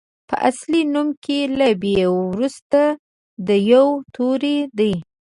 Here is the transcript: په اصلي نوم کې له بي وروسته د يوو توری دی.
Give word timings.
په 0.29 0.35
اصلي 0.49 0.81
نوم 0.93 1.09
کې 1.23 1.39
له 1.57 1.67
بي 1.81 1.95
وروسته 2.31 2.81
د 3.47 3.49
يوو 3.71 3.93
توری 4.15 4.57
دی. 4.77 4.93